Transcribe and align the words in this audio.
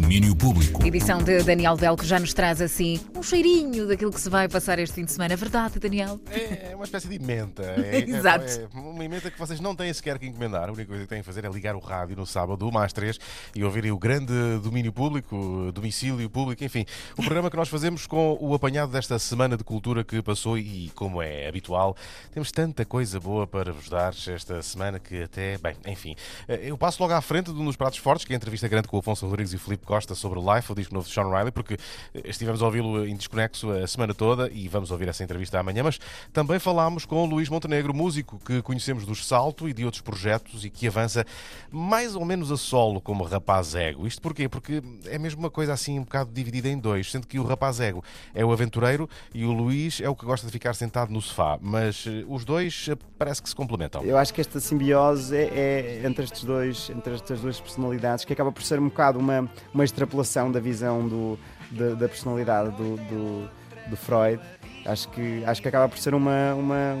Domínio 0.00 0.36
Público. 0.36 0.86
Edição 0.86 1.22
de 1.22 1.42
Daniel 1.42 1.74
Vel, 1.74 1.96
que 1.96 2.04
já 2.04 2.20
nos 2.20 2.34
traz 2.34 2.60
assim 2.60 3.00
um 3.16 3.22
cheirinho 3.22 3.88
daquilo 3.88 4.12
que 4.12 4.20
se 4.20 4.28
vai 4.28 4.46
passar 4.46 4.78
este 4.78 4.94
fim 4.94 5.06
de 5.06 5.12
semana. 5.12 5.32
É 5.32 5.36
verdade, 5.38 5.78
Daniel? 5.78 6.20
É 6.30 6.72
uma 6.74 6.84
espécie 6.84 7.08
de 7.08 7.18
menta. 7.18 7.62
É, 7.86 7.98
Exato. 8.00 8.44
É, 8.44 8.62
é 8.64 8.78
uma 8.78 9.08
menta 9.08 9.30
que 9.30 9.38
vocês 9.38 9.58
não 9.60 9.74
têm 9.74 9.92
sequer 9.94 10.18
que 10.18 10.26
encomendar. 10.26 10.68
A 10.68 10.72
única 10.72 10.86
coisa 10.86 11.04
que 11.04 11.08
têm 11.08 11.20
que 11.20 11.24
fazer 11.24 11.44
é 11.44 11.48
ligar 11.48 11.74
o 11.74 11.78
rádio 11.78 12.16
no 12.16 12.26
sábado, 12.26 12.68
uma 12.68 12.84
às 12.84 12.92
três, 12.92 13.18
e 13.54 13.62
ouvirem 13.64 13.90
o 13.90 13.98
grande 13.98 14.32
domínio 14.62 14.92
público, 14.92 15.70
domicílio 15.72 16.28
público, 16.28 16.62
enfim. 16.62 16.84
O 17.16 17.22
programa 17.22 17.50
que 17.50 17.56
nós 17.56 17.68
fazemos 17.68 18.06
com 18.06 18.36
o 18.40 18.54
apanhado 18.54 18.92
desta 18.92 19.18
semana 19.18 19.56
de 19.56 19.64
cultura 19.64 20.04
que 20.04 20.20
passou 20.20 20.58
e, 20.58 20.90
como 20.94 21.22
é 21.22 21.48
habitual, 21.48 21.96
temos 22.32 22.50
tanta 22.52 22.84
coisa 22.84 23.18
boa 23.18 23.46
para 23.46 23.72
vos 23.72 23.88
dar 23.88 24.12
esta 24.28 24.60
semana 24.62 24.98
que 24.98 25.22
até, 25.22 25.56
bem, 25.58 25.74
enfim. 25.86 26.14
Eh, 26.48 26.68
Eu 26.68 26.76
passo 26.76 27.02
logo 27.02 27.14
à 27.14 27.20
frente 27.22 27.52
de 27.52 27.58
um 27.58 27.64
dos 27.64 27.76
pratos 27.76 27.98
fortes, 27.98 28.24
que 28.26 28.32
é 28.32 28.36
a 28.36 28.38
entrevista 28.38 28.66
grande 28.68 28.88
com 28.88 28.96
o 28.96 29.00
Afonso 29.00 29.26
Rodrigues 29.26 29.52
e 29.52 29.56
o 29.56 29.60
Filipe 29.60 29.85
Costa 29.86 30.14
sobre 30.14 30.40
Life, 30.40 30.70
o 30.70 30.74
disco 30.74 30.92
novo 30.92 31.06
de 31.06 31.14
Sean 31.14 31.30
Riley, 31.30 31.52
porque 31.52 31.74
eh, 32.14 32.22
estivemos 32.24 32.60
a 32.60 32.66
ouvi-lo 32.66 33.06
em 33.06 33.16
desconexo 33.16 33.70
a 33.70 33.86
semana 33.86 34.12
toda 34.12 34.50
e 34.52 34.68
vamos 34.68 34.90
ouvir 34.90 35.08
essa 35.08 35.22
entrevista 35.22 35.58
amanhã, 35.58 35.82
mas 35.82 35.98
também 36.32 36.58
falámos 36.58 37.06
com 37.06 37.22
o 37.22 37.26
Luís 37.26 37.48
Montenegro, 37.48 37.94
músico 37.94 38.38
que 38.44 38.60
conhecemos 38.60 39.06
dos 39.06 39.26
Salto 39.26 39.68
e 39.68 39.72
de 39.72 39.84
outros 39.84 40.02
projetos 40.02 40.64
e 40.64 40.70
que 40.70 40.86
avança 40.86 41.24
mais 41.70 42.14
ou 42.14 42.24
menos 42.24 42.50
a 42.50 42.56
solo 42.56 43.00
como 43.00 43.24
rapaz 43.24 43.74
ego. 43.74 44.06
Isto 44.06 44.20
porquê? 44.20 44.48
Porque 44.48 44.82
é 45.06 45.18
mesmo 45.18 45.40
uma 45.40 45.50
coisa 45.50 45.72
assim 45.72 45.98
um 45.98 46.02
bocado 46.02 46.30
dividida 46.32 46.68
em 46.68 46.78
dois, 46.78 47.10
sendo 47.10 47.26
que 47.26 47.38
o 47.38 47.44
rapaz 47.44 47.80
ego 47.80 48.02
é 48.34 48.44
o 48.44 48.52
aventureiro 48.52 49.08
e 49.32 49.44
o 49.44 49.52
Luís 49.52 50.00
é 50.00 50.08
o 50.08 50.16
que 50.16 50.26
gosta 50.26 50.46
de 50.46 50.52
ficar 50.52 50.74
sentado 50.74 51.12
no 51.12 51.20
sofá, 51.22 51.58
mas 51.60 52.04
eh, 52.06 52.24
os 52.28 52.44
dois 52.44 52.88
eh, 52.90 52.96
parece 53.16 53.42
que 53.42 53.48
se 53.48 53.54
complementam. 53.54 54.02
Eu 54.02 54.18
acho 54.18 54.34
que 54.34 54.40
esta 54.40 54.58
simbiose 54.58 55.36
é, 55.36 56.00
é 56.02 56.06
entre 56.06 56.24
estes 56.24 56.44
dois, 56.44 56.90
entre 56.90 57.14
estas 57.14 57.40
duas 57.40 57.60
personalidades, 57.60 58.24
que 58.24 58.32
acaba 58.32 58.50
por 58.50 58.62
ser 58.62 58.78
um 58.78 58.88
bocado 58.88 59.18
uma, 59.18 59.48
uma 59.76 59.84
extrapolação 59.84 60.50
da 60.50 60.58
visão 60.58 61.06
do, 61.06 61.38
da, 61.70 61.94
da 61.94 62.08
personalidade 62.08 62.70
do, 62.70 62.96
do, 62.96 63.50
do 63.90 63.96
Freud. 63.96 64.40
Acho 64.86 65.08
que, 65.10 65.44
acho 65.44 65.60
que 65.60 65.68
acaba 65.68 65.88
por 65.88 65.98
ser 65.98 66.14
uma, 66.14 66.54
uma, 66.54 66.94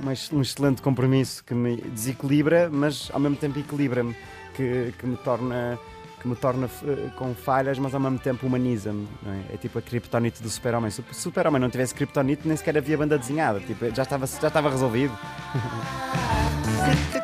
uma, 0.00 0.12
um 0.32 0.40
excelente 0.40 0.80
compromisso 0.80 1.42
que 1.42 1.54
me 1.54 1.76
desequilibra, 1.76 2.70
mas 2.70 3.10
ao 3.12 3.18
mesmo 3.18 3.36
tempo 3.36 3.58
equilibra-me, 3.58 4.14
que, 4.54 4.94
que 4.98 5.06
me 5.06 5.16
torna 5.16 5.78
que 6.20 6.28
me 6.28 6.36
torna 6.36 6.70
eh, 6.86 7.10
com 7.16 7.34
falhas, 7.34 7.78
mas 7.78 7.92
ao 7.92 8.00
mesmo 8.00 8.18
tempo 8.18 8.46
humaniza-me. 8.46 9.06
É? 9.50 9.54
É 9.54 9.56
tipo 9.58 9.78
a 9.78 9.82
criptonite 9.82 10.42
do 10.42 10.48
super-homem. 10.48 10.90
Se 10.90 11.02
o 11.02 11.04
super-homem 11.12 11.60
não 11.60 11.68
tivesse 11.68 11.94
criptonite, 11.94 12.48
nem 12.48 12.56
sequer 12.56 12.78
havia 12.78 12.96
banda 12.96 13.18
desenhada. 13.18 13.60
Tipo, 13.60 13.94
já, 13.94 14.04
estava, 14.04 14.26
já 14.26 14.48
estava 14.48 14.70
resolvido. 14.70 15.12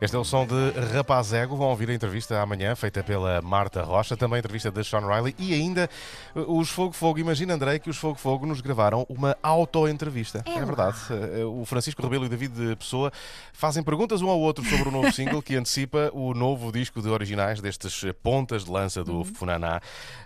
Este 0.00 0.14
é 0.14 0.18
o 0.18 0.22
som 0.24 0.46
de 0.46 0.70
Rapaz 0.94 1.32
Ego. 1.32 1.56
Vão 1.56 1.70
ouvir 1.70 1.90
a 1.90 1.94
entrevista 1.94 2.40
amanhã, 2.40 2.76
feita 2.76 3.02
pela 3.02 3.42
Marta 3.42 3.82
Rocha, 3.82 4.16
também 4.16 4.36
a 4.36 4.38
entrevista 4.38 4.70
de 4.70 4.84
Sean 4.84 5.00
Riley 5.00 5.34
e 5.36 5.52
ainda 5.52 5.90
uh, 6.36 6.56
os 6.56 6.70
Fogo 6.70 6.92
Fogo. 6.92 7.18
Imagina, 7.18 7.54
Andrei, 7.54 7.80
que 7.80 7.90
os 7.90 7.96
Fogo 7.96 8.16
Fogo 8.16 8.46
nos 8.46 8.60
gravaram 8.60 9.04
uma 9.08 9.36
auto-entrevista. 9.42 10.44
É, 10.46 10.64
verdade. 10.64 10.96
Uh, 11.42 11.60
O 11.60 11.64
Francisco 11.64 12.00
Rebelo 12.00 12.24
e 12.24 12.26
o 12.26 12.30
David 12.30 12.76
Pessoa 12.76 13.10
fazem 13.52 13.82
perguntas 13.82 14.22
um 14.22 14.28
ao 14.28 14.38
outro 14.38 14.64
sobre 14.64 14.88
o 14.88 14.92
novo 14.92 15.10
single 15.10 15.42
que 15.42 15.56
antecipa 15.56 16.10
o 16.12 16.32
novo 16.32 16.70
disco 16.70 17.02
de 17.02 17.08
originais 17.08 17.60
destes 17.60 18.04
pontas 18.22 18.66
de 18.66 18.70
lança 18.70 19.02
do 19.02 19.24
Funaná. 19.24 19.80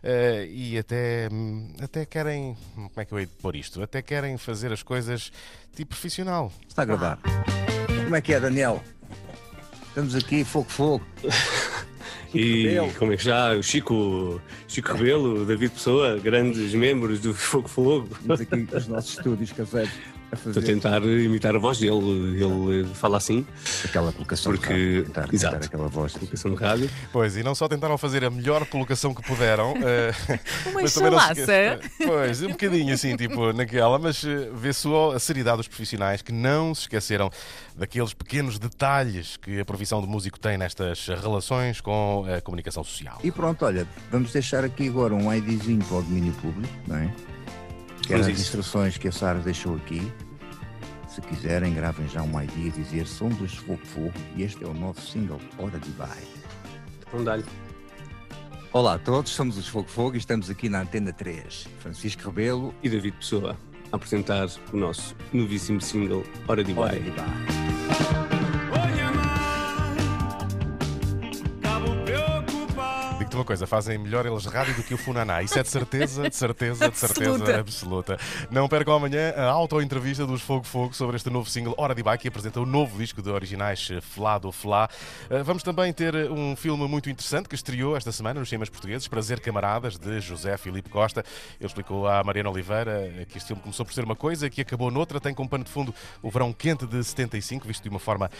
Uh, 0.04 0.44
E 0.50 0.76
até, 0.76 1.30
hum, 1.32 1.72
até 1.80 2.04
querem. 2.04 2.54
Como 2.74 2.90
é 2.94 3.04
que 3.06 3.12
eu 3.14 3.18
hei 3.18 3.24
de 3.24 3.32
pôr 3.32 3.56
isto? 3.56 3.82
Até 3.82 4.02
querem 4.02 4.36
fazer 4.36 4.70
as 4.70 4.82
coisas 4.82 5.32
tipo 5.74 5.88
profissional. 5.90 6.52
Está 6.68 6.82
a 6.82 6.84
gravar. 6.84 7.18
Como 8.04 8.14
é 8.14 8.20
que 8.20 8.34
é, 8.34 8.40
Daniel? 8.40 8.82
Estamos 9.92 10.14
aqui, 10.14 10.42
fogo, 10.42 10.70
fogo. 10.70 11.04
E 12.34 12.62
Rebelo. 12.66 12.94
como 12.94 13.12
é 13.12 13.16
que 13.18 13.24
já? 13.24 13.52
O 13.52 13.62
Chico, 13.62 14.40
Chico 14.66 14.94
Rebelo, 14.94 15.44
David 15.44 15.70
Pessoa, 15.74 16.18
grandes 16.18 16.72
membros 16.72 17.20
do 17.20 17.34
Fogo 17.34 17.68
Fogo. 17.68 18.08
Estamos 18.10 18.40
aqui 18.40 18.56
nos 18.72 18.88
nossos 18.88 19.18
estúdios 19.18 19.52
caseiros 19.52 19.92
Estou 20.32 20.62
a 20.62 20.64
tentar 20.64 21.02
imitar 21.02 21.54
a 21.54 21.58
voz 21.58 21.78
dele. 21.78 21.92
Ele 22.42 22.84
fala 22.94 23.18
assim, 23.18 23.46
aquela 23.84 24.10
colocação 24.12 24.52
de 24.52 24.58
Porque- 24.58 24.72
rádio, 24.72 25.04
tentar, 25.04 25.28
tentar 25.28 25.56
aquela 25.56 25.88
voz. 25.88 26.12
colocação 26.14 26.54
de 26.54 26.56
rádio. 26.60 26.90
Pois, 27.12 27.36
e 27.36 27.42
não 27.42 27.54
só 27.54 27.68
tentaram 27.68 27.98
fazer 27.98 28.24
a 28.24 28.30
melhor 28.30 28.64
colocação 28.66 29.12
que 29.12 29.22
puderam, 29.22 29.74
eh, 29.82 30.12
Uma 30.70 30.80
mas 30.82 30.94
também 30.94 31.10
não 31.10 31.18
se 31.20 31.24
chalaça. 31.26 31.40
esquece- 31.42 31.90
Pois, 32.06 32.42
um 32.42 32.48
bocadinho 32.48 32.94
assim, 32.94 33.14
tipo, 33.16 33.52
naquela, 33.52 33.98
mas 33.98 34.24
eh, 34.24 34.48
vê-se 34.54 34.80
só 34.80 35.12
a 35.12 35.18
seriedade 35.18 35.58
dos 35.58 35.68
profissionais 35.68 36.22
que 36.22 36.32
não 36.32 36.74
se 36.74 36.82
esqueceram 36.82 37.30
daqueles 37.76 38.14
pequenos 38.14 38.58
detalhes 38.58 39.36
que 39.36 39.60
a 39.60 39.64
profissão 39.66 40.00
de 40.00 40.06
músico 40.06 40.40
tem 40.40 40.56
nestas 40.56 41.06
relações 41.08 41.80
com 41.80 42.24
a 42.34 42.40
comunicação 42.40 42.82
social. 42.82 43.18
E 43.22 43.30
pronto, 43.30 43.64
olha, 43.66 43.86
vamos 44.10 44.32
deixar 44.32 44.64
aqui 44.64 44.88
agora 44.88 45.14
um 45.14 45.32
IDzinho 45.32 45.84
para 45.84 45.98
o 45.98 46.02
domínio 46.02 46.32
público, 46.34 46.72
não 46.86 46.96
é? 46.96 47.10
Que 48.12 48.16
eram 48.16 48.24
Vamos 48.24 48.38
as 48.40 48.46
instruções 48.46 48.98
que 48.98 49.08
a 49.08 49.12
Sara 49.12 49.38
deixou 49.38 49.74
aqui. 49.76 50.12
Se 51.08 51.22
quiserem, 51.22 51.72
gravem 51.72 52.06
já 52.06 52.20
um 52.20 52.38
ID 52.42 52.70
a 52.70 52.76
dizer 52.76 53.06
Som 53.06 53.30
dos 53.30 53.54
Fogo 53.54 53.80
Fogo 53.86 54.12
e 54.36 54.42
este 54.42 54.62
é 54.62 54.66
o 54.66 54.74
novo 54.74 55.00
single 55.00 55.40
Hora 55.56 55.78
de 55.78 55.90
Vai. 55.92 56.18
Então 57.08 57.24
dá-lhe. 57.24 57.44
Olá 58.70 58.96
a 58.96 58.98
todos, 58.98 59.32
somos 59.32 59.56
os 59.56 59.66
Fogo 59.66 59.88
Fogo 59.88 60.14
e 60.14 60.18
estamos 60.18 60.50
aqui 60.50 60.68
na 60.68 60.82
Antena 60.82 61.10
3. 61.10 61.68
Francisco 61.78 62.24
Rebelo, 62.26 62.74
E 62.82 62.90
David 62.90 63.16
Pessoa 63.16 63.56
a 63.90 63.96
apresentar 63.96 64.46
o 64.74 64.76
nosso 64.76 65.16
novíssimo 65.32 65.80
single 65.80 66.22
Hora 66.46 66.62
de 66.62 66.74
Hora 66.74 66.92
Vai. 66.92 67.00
de 67.00 67.10
Vai. 67.12 68.31
Digo-te 73.32 73.36
uma 73.36 73.44
coisa, 73.44 73.66
fazem 73.66 73.96
melhor 73.96 74.26
eles 74.26 74.44
rádio 74.44 74.74
do 74.74 74.82
que 74.82 74.92
o 74.92 74.98
Funaná. 74.98 75.42
Isso 75.42 75.58
é 75.58 75.62
de 75.62 75.68
certeza, 75.70 76.28
de 76.28 76.36
certeza, 76.36 76.90
de 76.90 76.98
certeza 76.98 77.34
Absoluta. 77.34 77.60
absoluta. 77.60 78.18
Não 78.50 78.68
percam 78.68 78.94
amanhã 78.94 79.32
a 79.34 79.44
auto-entrevista 79.44 80.26
dos 80.26 80.42
Fogo 80.42 80.64
Fogo 80.64 80.94
sobre 80.94 81.16
este 81.16 81.30
novo 81.30 81.48
single 81.48 81.74
Hora 81.78 81.94
de 81.94 82.02
Bike, 82.02 82.22
que 82.22 82.28
apresenta 82.28 82.60
o 82.60 82.66
novo 82.66 82.98
disco 82.98 83.22
de 83.22 83.30
originais 83.30 83.88
eh, 83.90 84.00
Flá 84.02 84.36
do 84.38 84.52
Flá. 84.52 84.88
Eh, 85.30 85.42
Vamos 85.42 85.62
também 85.62 85.92
ter 85.94 86.14
eh, 86.14 86.28
um 86.28 86.54
filme 86.54 86.86
muito 86.86 87.08
interessante 87.08 87.48
que 87.48 87.54
estreou 87.54 87.96
esta 87.96 88.12
semana 88.12 88.38
nos 88.38 88.50
cinemas 88.50 88.68
portugueses, 88.68 89.08
Prazer 89.08 89.40
Camaradas, 89.40 89.96
de 89.96 90.20
José 90.20 90.58
Filipe 90.58 90.90
Costa. 90.90 91.24
Ele 91.58 91.66
explicou 91.66 92.06
à 92.06 92.22
Mariana 92.22 92.50
Oliveira 92.50 93.24
que 93.28 93.38
este 93.38 93.48
filme 93.48 93.62
começou 93.62 93.86
por 93.86 93.94
ser 93.94 94.04
uma 94.04 94.16
coisa 94.16 94.50
que 94.50 94.60
acabou 94.60 94.90
noutra. 94.90 95.18
Tem 95.18 95.32
como 95.32 95.48
pano 95.48 95.64
de 95.64 95.70
fundo 95.70 95.94
o 96.20 96.30
verão 96.30 96.52
quente 96.52 96.86
de 96.86 97.02
75, 97.02 97.66
visto 97.66 97.82
de 97.82 97.88
uma 97.88 97.98
forma 97.98 98.30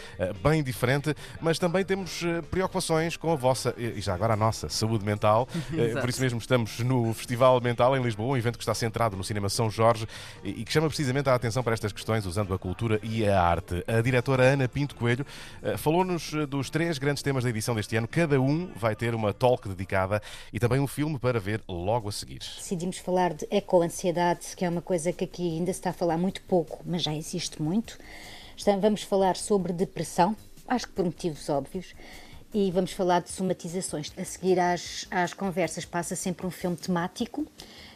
bem 0.43 0.63
diferente, 0.63 1.15
mas 1.41 1.59
também 1.59 1.83
temos 1.85 2.23
preocupações 2.51 3.17
com 3.17 3.33
a 3.33 3.37
vossa, 3.37 3.75
e 3.79 4.01
já 4.01 4.13
agora 4.15 4.35
a 4.35 4.37
nossa, 4.37 4.69
saúde 4.83 5.05
mental. 5.05 5.49
Eh. 5.73 5.99
Por 6.01 6.09
isso 6.11 6.21
mesmo 6.21 6.39
estamos 6.39 6.81
no 6.81 7.15
Festival 7.15 7.59
Mental 7.61 7.97
em 7.97 8.03
Lisboa, 8.03 8.35
um 8.35 8.37
evento 8.37 8.59
que 8.59 8.63
está 8.63 8.75
centrado 8.75 9.17
no 9.17 9.25
cinema 9.25 9.49
São 9.49 9.71
Jorge 9.71 10.07
e 10.45 10.65
que 10.65 10.73
chama 10.73 10.87
precisamente 10.87 11.29
a 11.31 11.35
atenção 11.35 11.63
para 11.63 11.73
estas 11.73 11.93
questões 11.93 12.27
usando 12.27 12.53
a 12.53 12.59
cultura 12.59 13.01
e 13.03 13.27
a 13.27 13.41
arte. 13.41 13.83
A 13.87 14.01
diretora 14.03 14.43
Ana 14.43 14.69
Pinto 14.69 14.95
Coelho 14.95 15.25
eh, 15.63 15.77
falou-nos 15.79 16.35
eh, 16.35 16.45
dos 16.45 16.69
três 16.69 16.99
grandes 16.99 17.23
temas 17.23 17.45
da 17.45 17.51
edição 17.51 17.75
deste 17.75 17.97
ano. 17.97 18.07
Cada 18.07 18.41
um 18.41 18.71
vai 18.77 18.95
ter 18.95 19.15
uma 19.15 19.33
talk 19.33 19.67
dedicada 19.67 20.21
e 20.53 20.59
também 20.59 20.79
um 20.79 20.87
filme 20.87 21.19
para 21.19 21.41
ver 21.41 21.63
logo 21.67 22.09
a 22.09 22.13
seguir. 22.13 22.41
Decidimos 22.41 22.99
falar 22.99 23.33
de 23.33 23.47
ecoansiedade, 23.51 24.55
que 24.55 24.65
é 24.65 24.69
uma 24.69 24.83
coisa 24.83 25.13
que 25.13 25.25
aqui 25.25 25.57
ainda 25.57 25.73
se 25.73 25.79
está 25.79 25.91
a 25.91 25.95
falar 25.95 26.19
muito 26.19 26.43
pouco, 26.43 26.81
mas 26.85 27.03
já 27.03 27.15
existe 27.15 27.63
muito. 27.63 27.99
Vamos 28.81 29.03
falar 29.03 29.37
sobre 29.37 29.73
depressão, 29.73 30.37
acho 30.69 30.87
que 30.87 30.93
por 30.93 31.05
motivos 31.05 31.49
óbvios, 31.49 31.95
e 32.55 32.71
vamos 32.71 32.93
falar 32.93 33.21
de 33.21 33.31
somatizações. 33.31 34.13
A 34.17 34.25
seguir 34.25 34.59
às, 34.59 35.07
às 35.11 35.33
conversas 35.33 35.85
passa 35.85 36.15
sempre 36.15 36.47
um 36.47 36.51
filme 36.51 36.77
temático, 36.77 37.47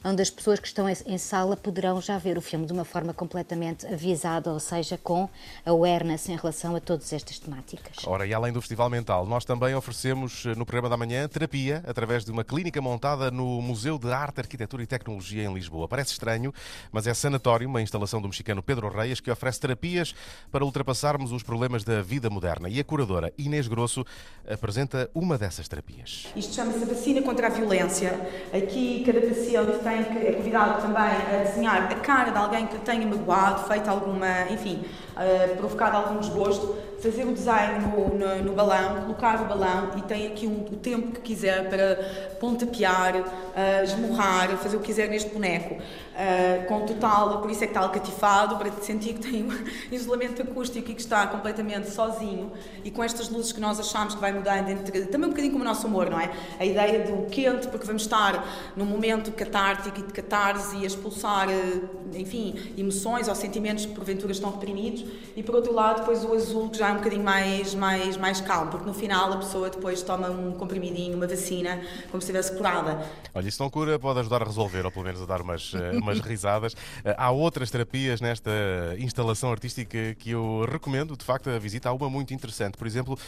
onde 0.06 0.22
as 0.22 0.30
pessoas 0.30 0.60
que 0.60 0.68
estão 0.68 0.88
em- 0.88 1.18
sala 1.18 1.56
poderão 1.56 2.00
já 2.00 2.16
ver 2.18 2.38
o 2.38 2.40
filme 2.40 2.64
de 2.66 2.72
uma 2.72 2.84
forma 2.84 3.12
completamente 3.12 3.84
avisada, 3.86 4.50
ou 4.52 4.60
seja, 4.60 4.96
com 4.96 5.28
awareness 5.64 6.28
em 6.28 6.36
relação 6.36 6.76
a 6.76 6.80
todas 6.80 7.12
estas 7.12 7.38
temáticas. 7.38 7.96
Ora, 8.06 8.26
e 8.26 8.32
além 8.32 8.52
do 8.52 8.60
Festival 8.60 8.88
Mental, 8.88 9.26
nós 9.26 9.44
também 9.44 9.74
oferecemos 9.74 10.44
eh, 10.46 10.54
no 10.54 10.64
programa 10.64 10.88
da 10.88 10.96
manhã 10.96 11.26
terapia 11.26 11.82
através 11.86 12.24
de 12.24 12.30
uma 12.30 12.44
clínica 12.44 12.80
montada 12.80 13.30
no 13.30 13.60
Museu 13.60 13.98
de 13.98 14.12
Arte, 14.12 14.40
Arquitetura 14.40 14.82
e 14.82 14.86
Tecnologia 14.86 15.42
em 15.42 15.52
Lisboa. 15.52 15.88
Parece 15.88 16.12
estranho, 16.12 16.52
mas 16.92 17.06
é 17.06 17.14
sanatório, 17.14 17.68
uma 17.68 17.82
instalação 17.82 18.20
do 18.22 18.28
mexicano 18.28 18.62
Pedro 18.62 18.88
Reis, 18.88 19.18
que 19.20 19.30
oferece 19.30 19.58
terapias 19.60 20.14
para 20.52 20.64
ultrapassarmos 20.64 21.32
os 21.32 21.42
problemas 21.42 21.82
da 21.82 22.00
vida 22.02 22.30
moderna. 22.30 22.68
E 22.68 22.78
a 22.78 22.84
curadora 22.84 23.32
Inês 23.36 23.66
Grosso 23.66 24.04
apresenta 24.48 25.10
uma 25.14 25.36
dessas 25.36 25.66
terapias. 25.66 26.26
Isto 26.36 26.54
chama-se 26.54 26.82
a 26.84 26.86
vacina 26.86 27.22
contra 27.22 27.46
a 27.48 27.50
violência. 27.50 28.12
Aqui 28.52 29.02
cada 29.04 29.20
paciente 29.20 29.82
tem 29.82 29.95
que, 30.04 30.26
é 30.26 30.32
convidado 30.32 30.82
também 30.82 31.02
a 31.02 31.44
desenhar 31.44 31.88
a 31.90 31.94
cara 31.96 32.30
de 32.30 32.38
alguém 32.38 32.66
que 32.66 32.78
tenha 32.78 33.06
magoado, 33.06 33.64
feito 33.64 33.88
alguma, 33.88 34.42
enfim, 34.50 34.84
eh, 35.16 35.54
provocado 35.56 35.96
algum 35.96 36.18
desgosto 36.18 36.76
fazer 37.00 37.24
o 37.24 37.32
design 37.32 37.86
no, 37.86 38.18
no, 38.18 38.42
no 38.42 38.52
balão, 38.52 39.02
colocar 39.02 39.40
o 39.42 39.44
balão 39.44 39.90
e 39.96 40.02
tem 40.02 40.26
aqui 40.26 40.46
um, 40.46 40.64
o 40.64 40.76
tempo 40.76 41.12
que 41.12 41.20
quiser 41.20 41.68
para 41.68 41.96
pontapear, 42.40 43.16
uh, 43.16 43.84
esmurrar, 43.84 44.56
fazer 44.58 44.76
o 44.76 44.80
que 44.80 44.86
quiser 44.86 45.08
neste 45.08 45.30
boneco. 45.30 45.74
Uh, 45.74 46.66
com 46.66 46.86
total, 46.86 47.42
por 47.42 47.50
isso 47.50 47.62
é 47.62 47.66
que 47.66 47.72
está 47.72 47.80
alcatifado, 47.80 48.56
para 48.56 48.72
sentir 48.80 49.14
que 49.14 49.20
tem 49.20 49.42
um 49.44 49.52
isolamento 49.90 50.40
acústico 50.40 50.90
e 50.90 50.94
que 50.94 51.00
está 51.00 51.26
completamente 51.26 51.90
sozinho 51.90 52.52
e 52.82 52.90
com 52.90 53.04
estas 53.04 53.28
luzes 53.28 53.52
que 53.52 53.60
nós 53.60 53.78
achamos 53.78 54.14
que 54.14 54.20
vai 54.20 54.32
mudando 54.32 54.70
entre, 54.70 55.06
também 55.06 55.26
um 55.26 55.30
bocadinho 55.30 55.52
como 55.52 55.62
o 55.62 55.66
nosso 55.66 55.86
humor, 55.86 56.08
não 56.08 56.18
é? 56.18 56.30
A 56.58 56.64
ideia 56.64 57.04
do 57.04 57.26
quente, 57.26 57.68
porque 57.68 57.86
vamos 57.86 58.02
estar 58.02 58.72
num 58.74 58.86
momento 58.86 59.30
catártico 59.32 60.00
e 60.00 60.02
de 60.02 60.12
catarse 60.12 60.76
e 60.76 60.84
a 60.84 60.86
expulsar, 60.86 61.50
eh, 61.50 61.80
enfim, 62.14 62.54
emoções 62.78 63.28
ou 63.28 63.34
sentimentos 63.34 63.84
que 63.84 63.92
porventura 63.92 64.32
estão 64.32 64.50
reprimidos 64.50 65.04
e 65.36 65.42
por 65.42 65.54
outro 65.54 65.74
lado 65.74 66.00
depois 66.00 66.24
o 66.24 66.32
azul 66.32 66.70
que 66.70 66.78
já 66.78 66.85
é 66.88 66.92
um 66.92 66.96
bocadinho 66.96 67.24
mais, 67.24 67.74
mais, 67.74 68.16
mais 68.16 68.40
calmo, 68.40 68.70
porque 68.70 68.86
no 68.86 68.94
final 68.94 69.32
a 69.32 69.36
pessoa 69.38 69.70
depois 69.70 70.02
toma 70.02 70.28
um 70.30 70.52
comprimidinho, 70.52 71.16
uma 71.16 71.26
vacina, 71.26 71.80
como 72.10 72.22
se 72.22 72.30
estivesse 72.30 72.56
curada. 72.56 73.04
Olha, 73.34 73.48
isso 73.48 73.62
não 73.62 73.70
cura, 73.70 73.98
pode 73.98 74.20
ajudar 74.20 74.42
a 74.42 74.44
resolver, 74.44 74.84
ou 74.84 74.90
pelo 74.90 75.04
menos 75.04 75.20
a 75.22 75.26
dar 75.26 75.40
umas, 75.40 75.72
eh, 75.74 75.92
umas 75.98 76.20
risadas. 76.20 76.74
Eh, 77.04 77.14
há 77.18 77.30
outras 77.30 77.70
terapias 77.70 78.20
nesta 78.20 78.50
instalação 78.98 79.50
artística 79.50 80.14
que 80.14 80.30
eu 80.30 80.66
recomendo, 80.70 81.16
de 81.16 81.24
facto, 81.24 81.50
a 81.50 81.58
visita. 81.58 81.88
Há 81.88 81.92
uma 81.92 82.08
muito 82.08 82.32
interessante, 82.32 82.76
por 82.76 82.86
exemplo, 82.86 83.18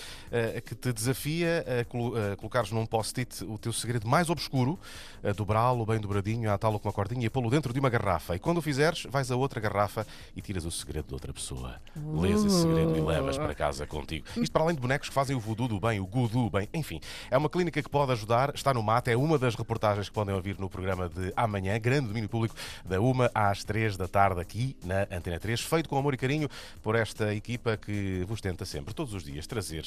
que 0.65 0.75
te 0.75 0.93
desafia 0.93 1.65
a 1.81 2.37
colocares 2.37 2.71
num 2.71 2.87
post-it 2.87 3.45
o 3.45 3.59
teu 3.59 3.73
segredo 3.73 4.07
mais 4.07 4.31
obscuro, 4.31 4.79
dobrá-lo 5.37 5.85
bem 5.85 6.01
dobradinho, 6.01 6.51
atá-lo 6.51 6.79
com 6.79 6.89
uma 6.89 6.93
cordinha 6.93 7.27
e 7.27 7.31
pô-lo 7.31 7.51
dentro 7.51 7.73
de 7.73 7.81
uma 7.81 7.89
garrafa. 7.89 8.37
E 8.37 8.39
quando 8.39 8.59
o 8.59 8.63
fizeres, 8.63 9.07
vais 9.11 9.31
a 9.31 9.37
outra 9.37 9.61
garrafa 9.61 10.07
e 10.37 10.41
tiras 10.41 10.65
o 10.65 10.71
segredo 10.71 11.09
de 11.09 11.15
outra 11.15 11.33
pessoa. 11.33 11.81
Lês 11.97 12.45
esse 12.45 12.63
segredo 12.63 12.97
e 12.97 13.01
levas 13.01 13.37
para 13.37 13.48
casa 13.55 13.87
contigo. 13.87 14.27
Isto 14.37 14.53
para 14.53 14.63
além 14.63 14.75
de 14.75 14.81
bonecos 14.81 15.09
que 15.09 15.15
fazem 15.15 15.37
o 15.37 15.41
voodoo 15.41 15.69
do 15.69 15.81
bem, 15.81 16.01
o 16.01 16.07
gudu 16.07 16.51
bem, 16.51 16.69
enfim. 16.73 17.01
É 17.31 17.37
uma 17.37 17.49
clínica 17.49 17.83
que 17.83 17.89
pode 17.89 18.13
ajudar, 18.13 18.53
está 18.55 18.73
no 18.73 18.83
mate, 18.83 19.11
é 19.11 19.17
uma 19.17 19.39
das 19.39 19.55
reportagens 19.55 20.09
que 20.09 20.15
podem 20.15 20.35
ouvir 20.35 20.59
no 20.59 20.69
programa 20.69 21.09
de 21.09 21.33
amanhã, 21.37 21.79
grande 21.79 22.09
domínio 22.09 22.29
público, 22.29 22.55
da 22.85 23.01
1 23.01 23.13
às 23.35 23.65
3 23.65 23.97
da 23.97 24.09
tarde 24.09 24.41
aqui 24.41 24.77
na 24.85 25.03
Antena 25.11 25.39
3, 25.39 25.61
feito 25.61 25.89
com 25.89 25.97
amor 25.97 26.15
e 26.15 26.17
carinho 26.17 26.49
por 26.83 26.95
esta 26.95 27.35
equipa 27.35 27.77
que 27.77 28.25
vos 28.27 28.41
tenta 28.41 28.65
sempre, 28.65 28.95
todos 28.95 29.15
os 29.15 29.25
dias, 29.25 29.47
trazer 29.47 29.85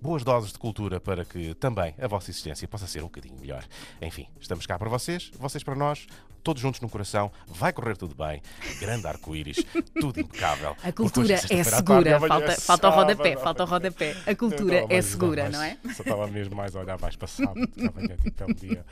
boas 0.00 0.24
doses 0.24 0.52
de 0.52 0.58
cultura 0.58 1.00
para 1.00 1.24
que 1.24 1.54
também 1.54 1.94
a 2.00 2.06
vossa 2.06 2.30
existência 2.30 2.66
possa 2.68 2.86
ser 2.86 3.00
um 3.00 3.06
bocadinho 3.06 3.38
melhor. 3.38 3.64
Enfim, 4.00 4.26
estamos 4.40 4.66
cá 4.66 4.78
para 4.78 4.88
vocês, 4.88 5.30
vocês 5.38 5.62
para 5.62 5.74
nós, 5.74 6.06
todos 6.42 6.62
juntos 6.62 6.80
no 6.80 6.88
coração, 6.88 7.30
vai 7.46 7.72
correr 7.72 7.96
tudo 7.96 8.14
bem, 8.14 8.40
grande 8.80 9.06
arco-íris, 9.06 9.58
tudo 10.00 10.20
impecável. 10.20 10.76
A 10.82 10.92
cultura 10.92 11.34
é 11.34 11.64
segura, 11.64 12.18
falta, 12.20 12.60
falta 12.60 12.88
o 12.88 12.92
rodapé, 13.02 13.36
falta 13.36 13.64
o 13.64 13.66
rodapé. 13.66 14.16
A 14.26 14.34
cultura 14.34 14.84
é 14.88 15.02
segura, 15.02 15.48
não 15.48 15.62
é? 15.62 15.76
Só 15.94 16.02
estava 16.02 16.26
mesmo 16.26 16.54
mais 16.56 16.74
a 16.76 16.80
olhar 16.80 16.98
mais 17.00 17.16
para 17.16 17.28
sábado, 17.28 17.68
amanhã 17.78 18.16
tipo, 18.22 18.42
é 18.42 18.46
um 18.46 18.54
dia 18.54 18.84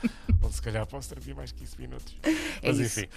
onde 0.42 0.54
se 0.54 0.62
calhar 0.62 0.86
posso 0.86 1.14
dormir 1.14 1.34
mais 1.34 1.52
15 1.52 1.80
minutos. 1.80 2.14
É 2.22 2.68
Mas 2.68 2.78
isso. 2.78 3.00
enfim, 3.00 3.08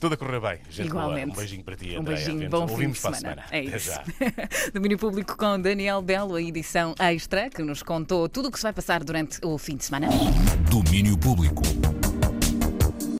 tudo 0.00 0.14
a 0.14 0.16
correr 0.16 0.40
bem. 0.40 0.58
Gente 0.70 0.88
boa, 0.90 1.02
Igualmente. 1.04 1.32
Um 1.32 1.34
beijinho 1.36 1.64
para 1.64 1.76
ti, 1.76 1.96
Um 1.96 2.00
Andréia. 2.00 2.16
beijinho, 2.16 2.38
Vemos- 2.38 2.50
bom 2.50 2.60
fim 2.60 2.66
de 2.66 2.72
Ouvimos 2.72 3.00
para 3.00 3.10
a 3.10 3.14
semana. 3.14 3.42
semana. 3.48 3.64
É 3.64 3.68
Até 3.68 3.76
isso. 3.76 4.70
Domínio 4.72 4.98
Público 4.98 5.36
com 5.36 5.60
Daniel 5.60 6.00
Belo, 6.02 6.34
a 6.36 6.42
edição 6.42 6.94
extra, 6.98 7.50
que 7.50 7.62
nos 7.62 7.82
contou 7.82 8.28
tudo 8.28 8.48
o 8.48 8.52
que 8.52 8.58
se 8.58 8.62
vai 8.62 8.72
passar 8.72 9.02
durante 9.04 9.38
o 9.44 9.56
fim 9.58 9.76
de 9.76 9.84
semana. 9.84 10.08
Domínio 10.70 11.16
Público. 11.18 11.62